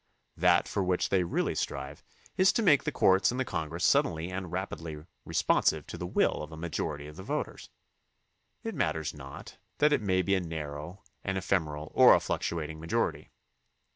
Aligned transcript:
That 0.35 0.67
for 0.67 0.83
which 0.83 1.09
they 1.09 1.23
really 1.23 1.53
strive 1.53 2.03
is 2.35 2.51
to 2.53 2.63
make 2.63 2.85
the 2.85 2.91
courts 2.91 3.29
and 3.29 3.39
the 3.39 3.45
Congress 3.45 3.85
suddenly 3.85 4.31
and 4.31 4.51
rapidly 4.51 5.05
responsive 5.25 5.85
to 5.85 5.95
the 5.99 6.07
will 6.07 6.41
of 6.41 6.51
a 6.51 6.57
majority 6.57 7.05
of 7.05 7.17
the 7.17 7.21
voters. 7.21 7.69
It 8.63 8.73
matters 8.73 9.13
not 9.13 9.59
that 9.77 9.93
it 9.93 10.01
may 10.01 10.23
be 10.23 10.33
a 10.33 10.39
narrow, 10.39 11.03
an 11.23 11.37
ephemeral, 11.37 11.91
or 11.93 12.15
a 12.15 12.19
fluctuat 12.19 12.71
ing 12.71 12.79
majority. 12.79 13.29